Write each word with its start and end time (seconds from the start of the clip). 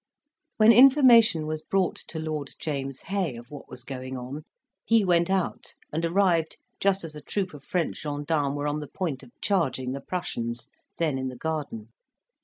When 0.57 0.71
information 0.71 1.45
was 1.45 1.61
brought 1.61 1.95
to 2.07 2.17
Lord 2.17 2.55
James 2.57 3.01
Hay 3.01 3.35
of 3.37 3.51
what 3.51 3.69
was 3.69 3.83
going 3.83 4.17
on, 4.17 4.41
he 4.83 5.05
went 5.05 5.29
out, 5.29 5.75
and 5.93 6.03
arrived 6.03 6.57
just 6.79 7.03
as 7.03 7.15
a 7.15 7.21
troop 7.21 7.53
of 7.53 7.63
French 7.63 8.01
gensdarmes 8.01 8.55
were 8.55 8.65
on 8.67 8.79
the 8.79 8.87
point 8.87 9.21
of 9.21 9.29
charging 9.43 9.91
the 9.91 10.01
Prussians, 10.01 10.69
then 10.97 11.19
in 11.19 11.27
the 11.27 11.37
garden. 11.37 11.89